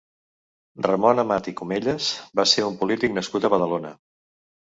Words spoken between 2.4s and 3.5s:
va ser un polític nascut